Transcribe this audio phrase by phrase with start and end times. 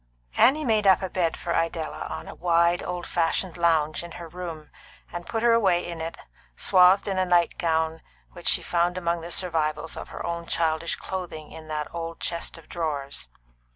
[0.35, 4.27] Annie made up a bed for Idella on a wide, old fashioned lounge in her
[4.27, 4.71] room,
[5.13, 6.17] and put her away in it,
[6.57, 8.01] swathed in a night gown
[8.31, 12.57] which she found among the survivals of her own childish clothing in that old chest
[12.57, 13.29] of drawers.